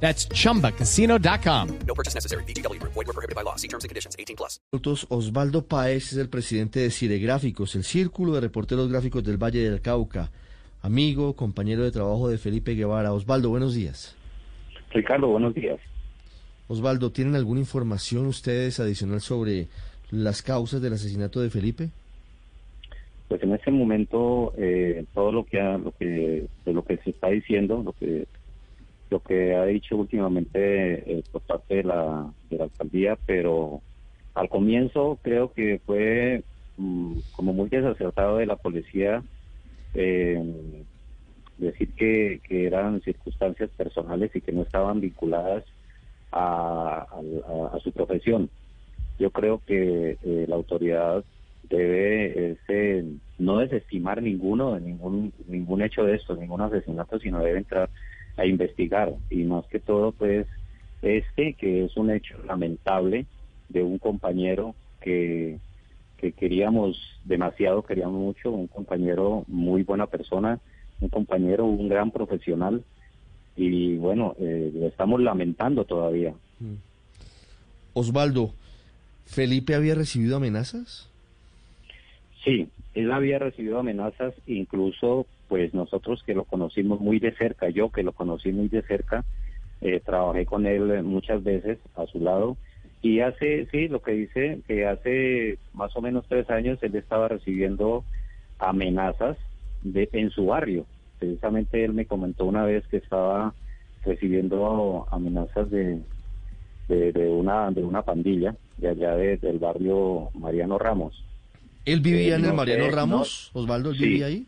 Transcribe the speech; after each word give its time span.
That's 0.00 0.28
chumbacasino.com. 0.28 1.68
No 1.86 1.94
purchase 1.94 2.14
necessary. 2.14 2.44
BGW. 2.44 2.80
Void 2.82 2.94
were 2.94 3.12
prohibited 3.12 3.34
by 3.34 3.42
law. 3.42 3.56
See 3.56 3.68
terms 3.68 3.84
and 3.84 3.88
conditions. 3.88 4.14
18 4.18 4.36
plus. 4.36 4.60
Osvaldo 5.08 5.66
Páez 5.66 6.12
es 6.12 6.18
el 6.18 6.28
presidente 6.28 6.80
de 6.80 6.90
Ciregráficos, 6.90 7.74
el 7.74 7.82
Círculo 7.82 8.34
de 8.34 8.42
Reporteros 8.42 8.90
Gráficos 8.90 9.24
del 9.24 9.42
Valle 9.42 9.68
del 9.68 9.80
Cauca. 9.80 10.30
Amigo, 10.82 11.34
compañero 11.34 11.82
de 11.82 11.90
trabajo 11.90 12.28
de 12.28 12.38
Felipe 12.38 12.74
Guevara. 12.74 13.12
Osvaldo, 13.12 13.48
buenos 13.48 13.74
días. 13.74 14.16
Ricardo, 14.92 15.28
buenos 15.28 15.54
días. 15.54 15.80
Osvaldo, 16.68 17.10
¿tienen 17.10 17.34
alguna 17.34 17.60
información 17.60 18.26
ustedes 18.26 18.80
adicional 18.80 19.20
sobre 19.20 19.68
las 20.10 20.42
causas 20.42 20.80
del 20.82 20.92
asesinato 20.92 21.40
de 21.40 21.50
Felipe? 21.50 21.90
Pues 23.28 23.42
en 23.42 23.52
este 23.52 23.70
momento 23.70 24.52
eh, 24.56 25.04
todo 25.14 25.32
lo 25.32 25.44
que 25.44 25.60
ha, 25.60 25.78
lo 25.78 25.90
que 25.92 26.46
de 26.64 26.72
lo 26.72 26.84
que 26.84 26.96
se 26.98 27.10
está 27.10 27.28
diciendo, 27.28 27.82
lo 27.84 27.92
que 27.92 28.26
lo 29.10 29.22
que 29.22 29.54
ha 29.54 29.64
dicho 29.66 29.96
últimamente 29.96 31.18
eh, 31.20 31.24
por 31.30 31.42
parte 31.42 31.76
de 31.76 31.84
la 31.84 32.34
de 32.42 32.58
la 32.58 32.64
alcaldía, 32.64 33.18
pero 33.26 33.84
al 34.34 34.48
comienzo 34.48 35.20
creo 35.22 35.52
que 35.52 35.80
fue 35.86 36.44
mm, 36.76 37.20
como 37.30 37.52
muy 37.52 37.68
desacertado 37.70 38.38
de 38.38 38.46
la 38.46 38.56
policía 38.56 39.24
eh, 39.94 40.84
decir 41.56 41.94
que, 41.94 42.40
que 42.44 42.66
eran 42.66 43.00
circunstancias 43.02 43.70
personales 43.76 44.30
y 44.34 44.42
que 44.42 44.52
no 44.52 44.62
estaban 44.62 45.00
vinculadas 45.00 45.64
a, 46.32 47.06
a- 47.74 47.80
su 47.80 47.92
profesión. 47.92 48.50
Yo 49.18 49.30
creo 49.32 49.62
que 49.66 50.18
eh, 50.22 50.46
la 50.48 50.56
autoridad 50.56 51.24
debe 51.62 52.52
ese, 52.52 53.04
no 53.38 53.58
desestimar 53.58 54.22
ninguno, 54.22 54.78
ningún, 54.80 55.34
ningún 55.46 55.82
hecho 55.82 56.04
de 56.04 56.16
estos, 56.16 56.38
ningún 56.38 56.62
asesinato, 56.62 57.18
sino 57.20 57.40
debe 57.42 57.58
entrar 57.58 57.90
a 58.36 58.46
investigar. 58.46 59.14
Y 59.30 59.44
más 59.44 59.66
que 59.66 59.80
todo, 59.80 60.12
pues, 60.12 60.46
este, 61.02 61.54
que 61.54 61.84
es 61.84 61.96
un 61.96 62.10
hecho 62.10 62.36
lamentable 62.44 63.26
de 63.68 63.82
un 63.82 63.98
compañero 63.98 64.74
que, 65.00 65.58
que 66.18 66.32
queríamos 66.32 66.98
demasiado, 67.24 67.82
queríamos 67.82 68.20
mucho, 68.20 68.50
un 68.50 68.66
compañero 68.66 69.44
muy 69.48 69.82
buena 69.82 70.06
persona, 70.06 70.60
un 71.00 71.08
compañero, 71.08 71.64
un 71.64 71.88
gran 71.88 72.10
profesional. 72.10 72.82
Y 73.56 73.96
bueno, 73.96 74.34
eh, 74.38 74.70
lo 74.74 74.86
estamos 74.86 75.20
lamentando 75.20 75.84
todavía. 75.84 76.34
Osvaldo, 77.94 78.52
¿Felipe 79.24 79.74
había 79.74 79.94
recibido 79.94 80.36
amenazas? 80.36 81.10
Sí, 82.44 82.68
él 82.94 83.12
había 83.12 83.38
recibido 83.38 83.78
amenazas, 83.78 84.34
incluso 84.46 85.26
pues 85.48 85.72
nosotros 85.74 86.22
que 86.24 86.34
lo 86.34 86.44
conocimos 86.44 87.00
muy 87.00 87.18
de 87.18 87.34
cerca, 87.36 87.68
yo 87.68 87.90
que 87.90 88.02
lo 88.02 88.12
conocí 88.12 88.50
muy 88.52 88.68
de 88.68 88.82
cerca, 88.82 89.24
eh, 89.80 90.00
trabajé 90.00 90.46
con 90.46 90.66
él 90.66 90.90
eh, 90.90 91.02
muchas 91.02 91.42
veces 91.44 91.78
a 91.94 92.06
su 92.06 92.18
lado 92.20 92.56
y 93.02 93.20
hace, 93.20 93.66
sí, 93.70 93.88
lo 93.88 94.00
que 94.02 94.12
dice, 94.12 94.60
que 94.66 94.86
hace 94.86 95.58
más 95.72 95.94
o 95.96 96.00
menos 96.00 96.24
tres 96.28 96.48
años 96.50 96.78
él 96.82 96.96
estaba 96.96 97.28
recibiendo 97.28 98.04
amenazas 98.58 99.36
de, 99.82 100.08
en 100.12 100.30
su 100.30 100.46
barrio. 100.46 100.86
Precisamente 101.18 101.84
él 101.84 101.92
me 101.92 102.06
comentó 102.06 102.44
una 102.46 102.64
vez 102.64 102.86
que 102.88 102.96
estaba 102.98 103.54
recibiendo 104.04 105.06
amenazas 105.10 105.70
de, 105.70 106.00
de, 106.88 107.12
de 107.12 107.28
una 107.28 107.70
de 107.70 107.82
una 107.84 108.02
pandilla 108.02 108.54
de 108.76 108.88
allá 108.88 109.14
de- 109.16 109.36
del 109.38 109.58
barrio 109.58 110.30
Mariano 110.34 110.78
Ramos. 110.78 111.22
¿Él 111.84 112.00
vivía 112.00 112.34
Eh, 112.34 112.38
en 112.38 112.44
el 112.44 112.50
no 112.50 112.56
Mariano 112.56 112.86
sé, 112.86 112.90
Ramos? 112.92 113.50
Osvaldo, 113.54 113.90
¿él 113.90 113.96
Sí. 113.96 114.04
vivía 114.04 114.26
ahí? 114.26 114.46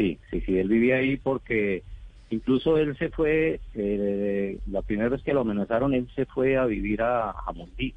Sí, 0.00 0.18
sí, 0.30 0.40
sí, 0.46 0.56
él 0.58 0.68
vivía 0.68 0.96
ahí 0.96 1.18
porque 1.18 1.82
incluso 2.30 2.78
él 2.78 2.96
se 2.96 3.10
fue, 3.10 3.60
eh, 3.74 4.58
la 4.70 4.80
primera 4.80 5.10
vez 5.10 5.22
que 5.22 5.34
lo 5.34 5.42
amenazaron, 5.42 5.92
él 5.92 6.08
se 6.14 6.24
fue 6.24 6.56
a 6.56 6.64
vivir 6.64 7.02
a 7.02 7.34
Jamundí. 7.44 7.92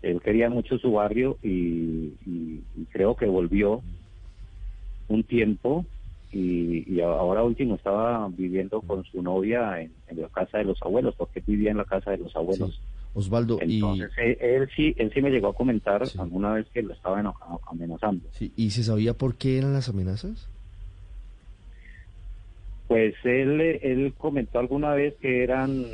Él 0.00 0.20
quería 0.22 0.48
mucho 0.48 0.78
su 0.78 0.92
barrio 0.92 1.38
y, 1.42 2.14
y- 2.26 2.64
y 2.74 2.86
creo 2.90 3.14
que 3.14 3.26
volvió 3.26 3.82
un 5.08 5.22
tiempo 5.24 5.84
y, 6.32 6.90
y 6.90 7.00
ahora 7.02 7.42
último 7.44 7.74
estaba 7.74 8.26
viviendo 8.30 8.80
con 8.80 9.04
su 9.04 9.20
novia 9.22 9.78
en, 9.80 9.92
en 10.06 10.22
la 10.22 10.28
casa 10.30 10.56
de 10.58 10.64
los 10.64 10.80
abuelos, 10.80 11.14
porque 11.18 11.42
vivía 11.46 11.70
en 11.70 11.76
la 11.76 11.84
casa 11.84 12.12
de 12.12 12.18
los 12.18 12.34
abuelos. 12.34 12.70
Sí. 12.70 12.80
Osvaldo, 13.14 13.58
y, 13.66 13.74
Entonces 13.74 14.10
él, 14.16 14.38
él 14.40 14.70
sí, 14.74 14.94
él 14.96 15.10
sí 15.12 15.20
me 15.20 15.28
llegó 15.30 15.48
a 15.48 15.54
comentar 15.54 16.06
Sí. 16.06 16.18
alguna 16.18 16.54
vez 16.54 16.66
que 16.70 16.80
lo 16.80 16.94
estaban 16.94 17.26
a- 17.26 17.34
amenazando. 17.66 18.26
sí, 18.32 18.54
¿y 18.56 18.70
se 18.70 18.82
sabía 18.84 19.12
por 19.12 19.36
qué 19.36 19.58
eran 19.58 19.74
las 19.74 19.90
amenazas? 19.90 20.48
Pues 22.88 23.14
él, 23.24 23.60
él 23.60 24.12
comentó 24.18 24.58
alguna 24.58 24.92
vez 24.94 25.14
que 25.20 25.42
eran, 25.42 25.84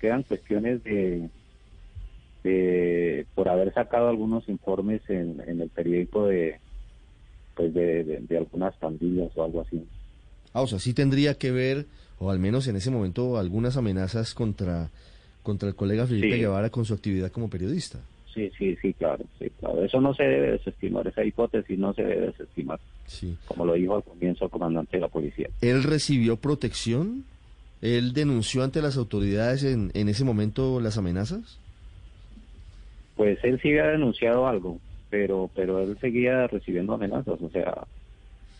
que 0.00 0.06
eran 0.08 0.22
cuestiones 0.24 0.82
de, 0.84 1.28
de 2.44 3.26
por 3.34 3.48
haber 3.48 3.72
sacado 3.72 4.08
algunos 4.08 4.48
informes 4.48 5.00
en, 5.08 5.40
en 5.46 5.60
el 5.60 5.68
periódico 5.70 6.26
de, 6.26 6.58
pues 7.54 7.72
de, 7.72 8.04
de- 8.04 8.20
de 8.20 8.38
algunas 8.38 8.74
pandillas 8.76 9.30
o 9.36 9.44
algo 9.44 9.60
así. 9.62 9.82
Ah, 10.52 10.62
o 10.62 10.66
sea, 10.66 10.78
sí 10.78 10.92
tendría 10.92 11.34
que 11.34 11.50
ver, 11.50 11.86
o 12.18 12.30
al 12.30 12.38
menos 12.38 12.66
en 12.68 12.76
ese 12.76 12.90
momento, 12.90 13.38
algunas 13.38 13.76
amenazas 13.76 14.34
contra, 14.34 14.90
contra 15.42 15.68
el 15.68 15.74
colega 15.74 16.06
Felipe 16.06 16.34
Sí. 16.34 16.40
Guevara 16.40 16.68
con 16.70 16.84
su 16.84 16.92
actividad 16.94 17.30
como 17.32 17.48
periodista. 17.48 18.00
Sí, 18.34 18.50
sí, 18.58 18.76
sí, 18.80 18.94
claro, 18.94 19.24
sí, 19.38 19.50
claro. 19.60 19.84
Eso 19.84 20.00
no 20.00 20.14
se 20.14 20.22
debe 20.22 20.52
desestimar, 20.52 21.06
esa 21.06 21.22
hipótesis 21.24 21.78
no 21.78 21.92
se 21.92 22.02
debe 22.02 22.26
desestimar, 22.28 22.80
Sí. 23.06 23.36
como 23.46 23.66
lo 23.66 23.74
dijo 23.74 23.96
al 23.96 24.02
comienzo 24.04 24.46
el 24.46 24.50
comandante 24.50 24.96
de 24.96 25.00
la 25.02 25.08
policía. 25.08 25.48
¿Él 25.60 25.82
recibió 25.82 26.36
protección? 26.36 27.24
¿Él 27.82 28.12
denunció 28.14 28.62
ante 28.62 28.80
las 28.80 28.96
autoridades 28.96 29.64
en, 29.64 29.90
en 29.94 30.08
ese 30.08 30.24
momento 30.24 30.80
las 30.80 30.96
amenazas? 30.96 31.58
Pues 33.16 33.38
él 33.44 33.60
sí 33.60 33.68
había 33.70 33.88
denunciado 33.88 34.46
algo, 34.46 34.78
pero 35.10 35.50
pero 35.54 35.80
él 35.80 35.98
seguía 36.00 36.46
recibiendo 36.46 36.94
amenazas. 36.94 37.40
O 37.40 37.50
sea, 37.50 37.84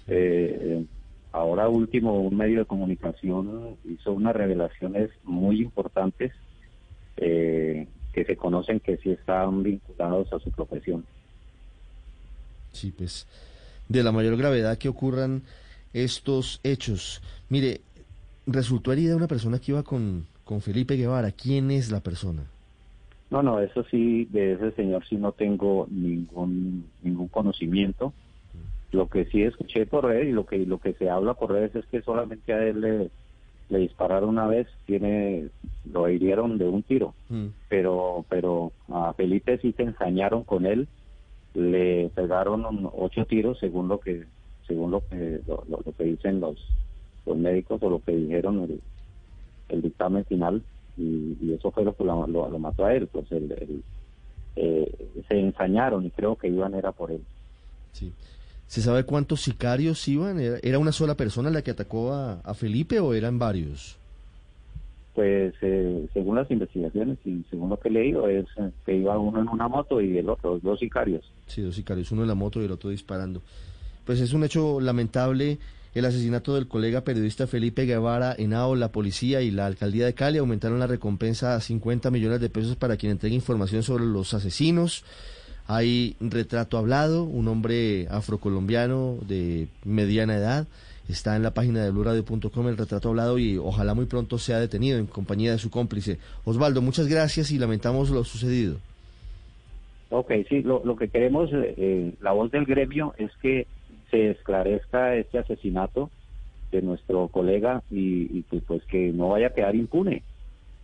eh, 0.08 0.58
eh, 0.60 0.84
ahora 1.32 1.68
último 1.68 2.20
un 2.20 2.36
medio 2.36 2.58
de 2.58 2.64
comunicación 2.66 3.76
hizo 3.84 4.12
unas 4.12 4.36
revelaciones 4.36 5.10
muy 5.24 5.62
importantes 5.62 6.32
eh, 7.16 7.86
que 8.12 8.24
se 8.24 8.36
conocen 8.36 8.80
que 8.80 8.96
sí 8.98 9.10
están 9.10 9.62
vinculados 9.62 10.32
a 10.32 10.38
su 10.38 10.50
profesión. 10.50 11.04
Sí, 12.72 12.92
pues 12.96 13.26
de 13.88 14.02
la 14.02 14.12
mayor 14.12 14.36
gravedad 14.36 14.78
que 14.78 14.88
ocurran 14.88 15.42
estos 15.92 16.60
hechos. 16.62 17.22
Mire, 17.48 17.80
resultó 18.46 18.92
herida 18.92 19.16
una 19.16 19.28
persona 19.28 19.58
que 19.58 19.72
iba 19.72 19.82
con, 19.82 20.26
con 20.44 20.60
Felipe 20.60 20.96
Guevara. 20.96 21.30
¿Quién 21.32 21.70
es 21.70 21.90
la 21.90 22.00
persona? 22.00 22.42
No, 23.30 23.42
no, 23.42 23.60
eso 23.60 23.84
sí, 23.90 24.26
de 24.26 24.52
ese 24.52 24.72
señor 24.72 25.06
sí 25.08 25.16
no 25.16 25.32
tengo 25.32 25.86
ningún 25.90 26.84
ningún 27.02 27.28
conocimiento. 27.28 28.12
Lo 28.90 29.08
que 29.08 29.24
sí 29.24 29.42
escuché 29.42 29.86
por 29.86 30.04
redes 30.04 30.28
y 30.28 30.32
lo 30.32 30.44
que 30.44 30.58
lo 30.66 30.78
que 30.78 30.92
se 30.92 31.08
habla 31.08 31.32
por 31.32 31.52
redes 31.52 31.74
es 31.74 31.86
que 31.86 32.02
solamente 32.02 32.52
a 32.52 32.62
él 32.62 32.80
le, 32.82 33.10
le 33.72 33.78
dispararon 33.78 34.28
una 34.28 34.46
vez, 34.46 34.68
tiene 34.86 35.48
lo 35.84 36.08
hirieron 36.08 36.58
de 36.58 36.68
un 36.68 36.82
tiro, 36.82 37.14
Mm, 37.28 37.48
pero 37.68 38.24
pero 38.28 38.72
a 38.88 39.12
Felipe 39.14 39.58
sí 39.58 39.72
se 39.72 39.82
ensañaron 39.82 40.44
con 40.44 40.66
él, 40.66 40.86
le 41.54 42.10
pegaron 42.14 42.64
ocho 42.94 43.24
tiros 43.26 43.58
según 43.58 43.88
lo 43.88 43.98
que 43.98 44.26
según 44.66 44.90
lo 44.90 45.00
que 45.08 45.40
lo, 45.46 45.64
lo- 45.68 45.80
lo 45.84 45.92
que 45.92 46.04
dicen 46.04 46.40
los 46.40 46.56
los 47.26 47.36
médicos 47.36 47.82
o 47.82 47.88
lo 47.90 48.00
que 48.00 48.12
dijeron 48.16 48.60
el, 48.64 48.80
el 49.68 49.82
dictamen 49.82 50.24
final 50.26 50.62
y, 50.96 51.36
y 51.40 51.52
eso 51.54 51.70
fue 51.70 51.84
lo 51.84 51.94
que 51.94 52.04
lo, 52.04 52.26
lo- 52.26 52.48
lo 52.50 52.58
mató 52.58 52.84
a 52.84 52.94
él, 52.94 53.06
pues 53.08 53.30
el, 53.32 53.50
el- 53.52 53.82
eh, 54.56 54.92
se 55.28 55.38
ensañaron 55.40 56.04
y 56.04 56.10
creo 56.10 56.36
que 56.36 56.48
iban 56.48 56.74
era 56.74 56.92
por 56.92 57.10
él. 57.10 57.22
sí. 57.92 58.12
¿Se 58.72 58.80
sabe 58.80 59.04
cuántos 59.04 59.42
sicarios 59.42 60.08
iban? 60.08 60.40
¿Era, 60.40 60.78
una 60.78 60.92
sola 60.92 61.14
persona 61.14 61.50
la 61.50 61.60
que 61.60 61.72
atacó 61.72 62.14
a, 62.14 62.40
a 62.40 62.54
Felipe 62.54 63.00
o 63.00 63.12
eran 63.12 63.38
varios? 63.38 63.98
Pues 65.14 65.52
eh, 65.60 66.06
según 66.14 66.36
las 66.36 66.50
investigaciones 66.50 67.18
y 67.26 67.44
según 67.50 67.68
lo 67.68 67.78
que 67.78 67.90
he 67.90 67.92
leído 67.92 68.26
es 68.28 68.46
eh, 68.56 68.70
que 68.86 68.96
iba 68.96 69.18
uno 69.18 69.42
en 69.42 69.48
una 69.50 69.68
moto 69.68 70.00
y 70.00 70.16
el 70.16 70.26
otro, 70.26 70.58
dos 70.60 70.80
sicarios. 70.80 71.22
Sí, 71.48 71.60
dos 71.60 71.74
sicarios, 71.74 72.12
uno 72.12 72.22
en 72.22 72.28
la 72.28 72.34
moto 72.34 72.62
y 72.62 72.64
el 72.64 72.70
otro 72.70 72.88
disparando. 72.88 73.42
Pues 74.06 74.22
es 74.22 74.32
un 74.32 74.42
hecho 74.42 74.80
lamentable 74.80 75.58
el 75.94 76.06
asesinato 76.06 76.54
del 76.54 76.66
colega 76.66 77.04
periodista 77.04 77.46
Felipe 77.46 77.84
Guevara 77.84 78.34
Henao, 78.38 78.74
la 78.74 78.90
policía 78.90 79.42
y 79.42 79.50
la 79.50 79.66
alcaldía 79.66 80.06
de 80.06 80.14
Cali 80.14 80.38
aumentaron 80.38 80.78
la 80.78 80.86
recompensa 80.86 81.56
a 81.56 81.60
50 81.60 82.10
millones 82.10 82.40
de 82.40 82.48
pesos 82.48 82.76
para 82.76 82.96
quien 82.96 83.12
entregue 83.12 83.34
información 83.34 83.82
sobre 83.82 84.06
los 84.06 84.32
asesinos. 84.32 85.04
Hay 85.74 86.16
retrato 86.20 86.76
hablado, 86.76 87.24
un 87.24 87.48
hombre 87.48 88.06
afrocolombiano 88.10 89.16
de 89.26 89.68
mediana 89.84 90.36
edad. 90.36 90.66
Está 91.08 91.34
en 91.34 91.42
la 91.42 91.54
página 91.54 91.82
de 91.82 91.90
bluradio.com 91.90 92.68
el 92.68 92.76
retrato 92.76 93.08
hablado 93.08 93.38
y 93.38 93.56
ojalá 93.56 93.94
muy 93.94 94.04
pronto 94.04 94.36
sea 94.36 94.60
detenido 94.60 94.98
en 94.98 95.06
compañía 95.06 95.52
de 95.52 95.56
su 95.56 95.70
cómplice. 95.70 96.18
Osvaldo, 96.44 96.82
muchas 96.82 97.08
gracias 97.08 97.50
y 97.52 97.58
lamentamos 97.58 98.10
lo 98.10 98.22
sucedido. 98.22 98.76
Ok, 100.10 100.30
sí, 100.50 100.60
lo, 100.60 100.94
que 100.96 101.08
queremos, 101.08 101.48
eh, 101.54 102.12
la 102.20 102.32
voz 102.32 102.50
del 102.50 102.66
gremio 102.66 103.14
es 103.16 103.30
que 103.40 103.66
se 104.10 104.32
esclarezca 104.32 105.16
este 105.16 105.38
asesinato 105.38 106.10
de 106.70 106.82
nuestro 106.82 107.28
colega 107.28 107.82
y, 107.90 108.42
pues 108.66 108.84
que 108.84 109.10
no 109.10 109.30
vaya 109.30 109.46
a 109.46 109.54
quedar 109.54 109.74
impune. 109.74 110.22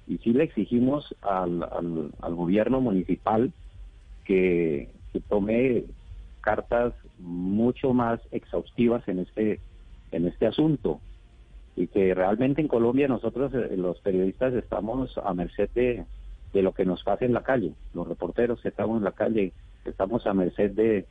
Y 0.07 0.17
sí 0.19 0.33
le 0.33 0.45
exigimos 0.45 1.15
al, 1.21 1.63
al, 1.63 2.35
gobierno 2.35 2.81
municipal 2.81 3.53
que, 4.29 4.91
tome 5.29 5.85
cartas 6.43 6.95
mucho 7.19 7.93
más 7.93 8.21
exhaustivas 8.31 9.07
en 9.09 9.19
este 9.19 9.59
en 10.13 10.29
este 10.29 10.47
asunto 10.47 11.01
y 11.75 11.89
que 11.89 12.15
realmente 12.15 12.61
en 12.61 12.69
Colombia 12.69 13.09
nosotros 13.09 13.53
eh, 13.53 13.77
los 13.77 13.99
periodistas 13.99 14.55
estamos 14.55 15.19
a 15.19 15.35
merced 15.35 15.69
de, 15.75 16.05
de 16.53 16.63
lo 16.63 16.73
que 16.73 16.85
nos 16.85 17.03
pasa 17.03 17.25
en 17.25 17.33
la 17.33 17.43
calle. 17.43 17.73
Los 17.95 18.07
reporteros 18.07 18.61
que 18.61 18.69
estamos 18.69 18.99
en 18.99 19.05
la 19.05 19.13
calle 19.13 19.53
estamos 19.85 20.25
a 20.27 20.35
merced 20.35 20.71
de, 20.71 21.07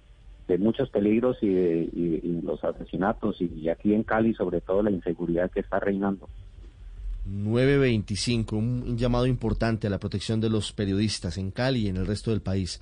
de 0.48 0.58
muchos 0.58 0.90
peligros 0.90 1.38
y, 1.42 1.50
de, 1.50 2.42
los 2.44 2.64
asesinatos 2.64 3.42
y 3.42 3.68
aquí 3.68 3.94
en 3.94 4.04
Cali 4.04 4.34
sobre 4.36 4.62
todo 4.62 4.82
la 4.84 4.92
inseguridad 4.92 5.52
que 5.52 5.60
está 5.60 5.80
reinando. 5.80 6.30
925, 7.26 8.56
un 8.56 8.98
llamado 8.98 9.28
importante 9.28 9.88
a 9.88 9.90
la 9.90 10.00
protección 10.00 10.40
de 10.40 10.50
los 10.50 10.72
periodistas 10.72 11.38
en 11.38 11.52
Cali 11.52 11.86
y 11.86 11.88
en 11.90 11.98
el 11.98 12.08
resto 12.08 12.32
del 12.32 12.42
país. 12.42 12.82